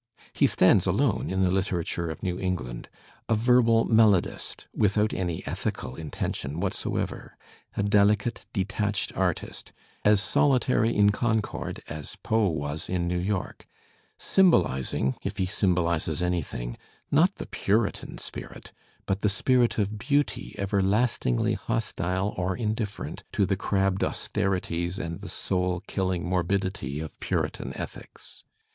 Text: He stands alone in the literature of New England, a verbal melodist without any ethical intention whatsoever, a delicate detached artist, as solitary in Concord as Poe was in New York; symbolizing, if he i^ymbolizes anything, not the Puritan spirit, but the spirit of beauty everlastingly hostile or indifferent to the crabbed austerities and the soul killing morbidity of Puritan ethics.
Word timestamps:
He 0.33 0.47
stands 0.47 0.87
alone 0.87 1.29
in 1.29 1.43
the 1.43 1.51
literature 1.51 2.09
of 2.09 2.23
New 2.23 2.39
England, 2.39 2.89
a 3.29 3.35
verbal 3.35 3.85
melodist 3.85 4.65
without 4.73 5.13
any 5.13 5.45
ethical 5.45 5.95
intention 5.95 6.59
whatsoever, 6.59 7.37
a 7.77 7.83
delicate 7.83 8.47
detached 8.51 9.15
artist, 9.15 9.71
as 10.03 10.19
solitary 10.19 10.95
in 10.97 11.11
Concord 11.11 11.83
as 11.87 12.15
Poe 12.15 12.47
was 12.49 12.89
in 12.89 13.07
New 13.07 13.19
York; 13.19 13.67
symbolizing, 14.17 15.17
if 15.21 15.37
he 15.37 15.45
i^ymbolizes 15.45 16.23
anything, 16.23 16.77
not 17.11 17.35
the 17.35 17.45
Puritan 17.45 18.17
spirit, 18.17 18.71
but 19.05 19.21
the 19.21 19.29
spirit 19.29 19.77
of 19.77 19.99
beauty 19.99 20.55
everlastingly 20.57 21.53
hostile 21.53 22.33
or 22.37 22.57
indifferent 22.57 23.23
to 23.33 23.45
the 23.45 23.55
crabbed 23.55 24.03
austerities 24.03 24.97
and 24.97 25.21
the 25.21 25.29
soul 25.29 25.83
killing 25.85 26.27
morbidity 26.27 26.99
of 26.99 27.19
Puritan 27.19 27.71
ethics. 27.77 28.43